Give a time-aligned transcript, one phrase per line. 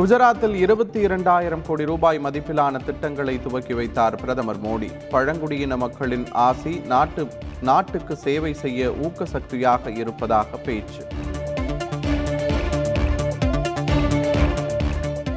[0.00, 4.88] குஜராத்தில் இருபத்தி இரண்டாயிரம் கோடி ரூபாய் மதிப்பிலான திட்டங்களை துவக்கி வைத்தார் பிரதமர் மோடி.
[5.10, 7.22] பழங்குடியின மக்களின் ஆசி நாட்டு
[7.68, 11.02] நாட்டுக்கு சேவை செய்ய ஊக்க சக்தியாக இருப்பதாக பேச்சு.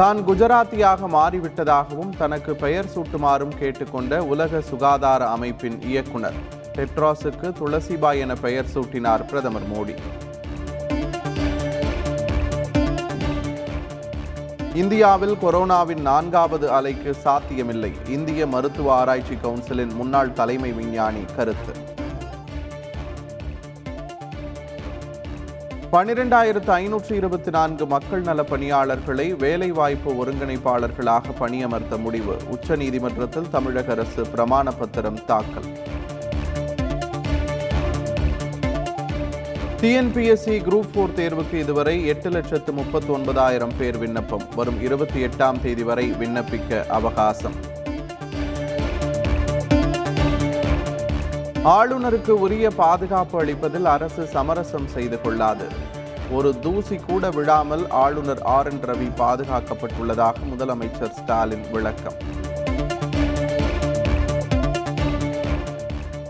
[0.00, 6.38] தான் குஜராத்தியாக மாறிவிட்டதாகவும் தனக்கு பெயர் சூட்டுமாறும் கேட்டுக்கொண்ட உலக சுகாதார அமைப்பின் இயக்குனர்
[6.76, 9.96] டெட்ராஸுக்கு துளசிபாய் என பெயர் சூட்டினார் பிரதமர் மோடி.
[14.76, 17.92] இந்தியாவில் கொரோனாவின் நான்காவது அலைக்கு சாத்தியமில்லை.
[18.08, 21.72] இந்திய மருத்துவ ஆராய்ச்சி கவுன்சிலின் முன்னாள் தலைமை விஞ்ஞானி கருத்து.
[25.92, 32.36] பனிரெண்டாயிரத்து ஐநூற்று இருபத்தி நான்கு மக்கள் நல பணியாளர்களை வேலைவாய்ப்பு ஒருங்கிணைப்பாளர்களாக பணியமர்த்த முடிவு.
[32.50, 35.94] உச்சநீதிமன்றத்தில் தமிழக அரசு பிரமாண பத்திரம் தாக்கல்.
[39.86, 44.42] டிஎன்பிஎஸ்சி குரூப் போர் தேர்வுக்கு இதுவரை எட்டு லட்சத்து முப்பத்தி ஒன்பதாயிரம் பேர் விண்ணப்பம்.
[44.56, 47.52] வரும் இருபத்தி எட்டாம் தேதி வரை விண்ணப்பிக்க அவகாசம்.
[51.64, 55.64] ஆளுநருக்கு உரிய பாதுகாப்பு அளிப்பதில் அரசு சமரசம் செய்து கொள்ளாது.
[56.30, 62.44] ஒரு தூசி கூட விழாமல் ஆளுநர் ஆர் என் ரவி பாதுகாக்கப்பட்டுள்ளதாக முதலமைச்சர் ஸ்டாலின் விளக்கம்.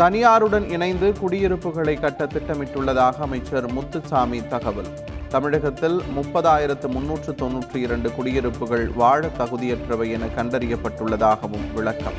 [0.00, 4.88] தனியாருடன் இணைந்து குடியிருப்புகளை கட்ட திட்டமிட்டுள்ளதாக அமைச்சர் முத்துசாமி தகவல்.
[5.28, 12.18] தமிழகத்தில் முப்பதாயிரத்து முன்னூற்று தொன்னூற்றி இரண்டு குடியிருப்புகள் வாழ தகுதியற்றவை என கண்டறியப்பட்டுள்ளதாகவும் விளக்கம்.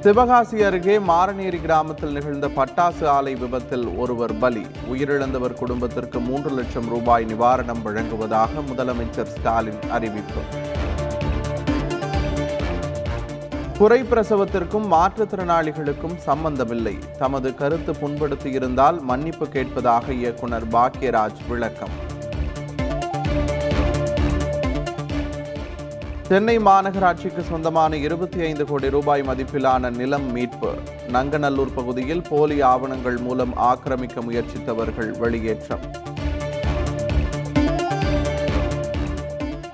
[0.00, 4.66] சிவகாசி அருகே மாரநேரி கிராமத்தில் நிகழ்ந்த பட்டாசு ஆலை விபத்தில் ஒருவர் பலி.
[4.92, 10.40] உயிரிழந்தவர் குடும்பத்திற்கு மூன்று லட்சம் ரூபாய் நிவாரணம் வழங்குவதாக முதலமைச்சர் ஸ்டாலின் அறிவிப்பு.
[13.78, 16.98] குறை பிரசவத்திற்கும் மாற்றுத்திறனாளிகளுக்கும் சம்பந்தமில்லை.
[17.18, 21.90] தமது கருத்து புண்படுத்தியிருந்தால் மன்னிப்பு கேட்பதாக இயக்குனர் பாக்யராஜ் விளக்கம்.
[26.22, 30.74] சென்னை மாநகராட்சிக்கு சொந்தமான இருபத்தி ஐந்து கோடி ரூபாய் மதிப்பிலான நிலம் மீட்பு.
[31.12, 36.06] நங்கநல்லூர் பகுதியில் போலி ஆவணங்கள் மூலம் ஆக்கிரமிக்க முயற்சித்தவர்கள் வெளியேற்றம்.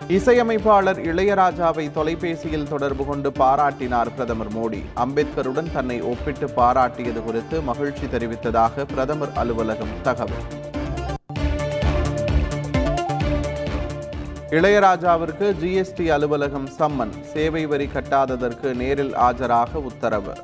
[0.08, 4.82] இசையமைப்பாளர் இளையராஜாவை தொலைபேசியில் தொடர்பு கொண்டு பாராட்டினார் பிரதமர் மோடி.
[4.94, 10.44] அம்பேத்கருடன் தன்னை ஒப்பிட்டு பாராட்டியது குறித்து மகிழ்ச்சி தெரிவித்ததாக பிரதமர் அலுவலகம் தகவல்.
[14.50, 17.20] இளையராஜாவிற்கு ஜிஎஸ்டி அலுவலகம் சம்மன்.
[17.32, 20.34] சேவை வரி கட்டாததற்கு நேரில் ஆஜராக உத்தரவு.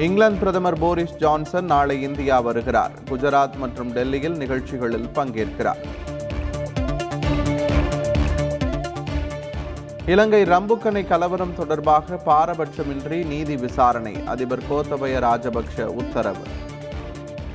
[0.00, 2.90] இங்கிலாந்து பிரதமர் போரிஸ் ஜான்சன் நாளை இந்தியா வருகிறார்.
[3.10, 5.80] குஜராத் மற்றும் டெல்லியில் நிகழ்ச்சிகளில் பங்கேற்கிறார்.
[10.06, 14.14] இலங்கை ரம்புக்கனை கலவரம் தொடர்பாக பாரபட்சமின்றி நீதி விசாரணை.
[14.26, 16.44] அதிபர் கோத்தபய ராஜபக்ஷ உத்தரவு.